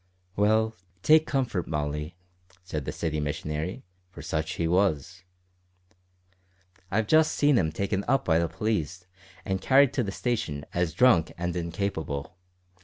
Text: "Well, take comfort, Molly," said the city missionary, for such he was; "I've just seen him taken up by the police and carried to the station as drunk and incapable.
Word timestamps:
"Well, 0.35 0.73
take 1.03 1.27
comfort, 1.27 1.67
Molly," 1.67 2.15
said 2.63 2.85
the 2.85 2.91
city 2.91 3.19
missionary, 3.19 3.83
for 4.09 4.23
such 4.23 4.53
he 4.53 4.67
was; 4.67 5.21
"I've 6.89 7.05
just 7.05 7.33
seen 7.33 7.55
him 7.55 7.71
taken 7.71 8.03
up 8.07 8.25
by 8.25 8.39
the 8.39 8.47
police 8.49 9.05
and 9.45 9.61
carried 9.61 9.93
to 9.93 10.01
the 10.01 10.11
station 10.11 10.65
as 10.73 10.95
drunk 10.95 11.31
and 11.37 11.55
incapable. 11.55 12.35